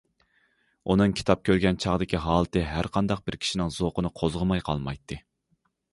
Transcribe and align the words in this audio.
ئۇنىڭ 0.93 1.13
كىتاب 1.19 1.43
كۆرگەن 1.49 1.77
چاغدىكى 1.83 2.21
ھالىتى 2.25 2.63
ھەر 2.71 2.89
قانداق 2.97 3.21
بىر 3.29 3.37
كىشىنىڭ 3.45 3.73
زوقىنى 3.79 4.13
قوزغىماي 4.23 4.65
قالمايتتى. 4.71 5.21